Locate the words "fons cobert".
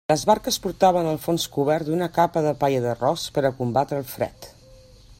1.25-1.89